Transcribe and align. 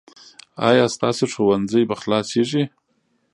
ایا 0.69 0.85
ستاسو 0.95 1.23
ښوونځی 1.33 1.81
به 1.89 1.95
خلاصیږي؟ 2.01 2.63